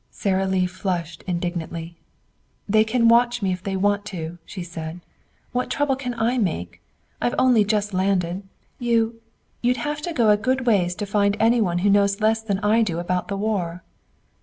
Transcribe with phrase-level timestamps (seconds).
[0.09, 1.95] Sara Lee flushed indignantly.
[2.67, 4.99] "They can watch me if they want to," she said.
[5.51, 6.81] "What trouble can I make?
[7.21, 8.41] I've only just landed.
[8.79, 9.21] You
[9.61, 12.57] you'd have to go a good ways to find any one who knows less than
[12.61, 13.83] I do about the war."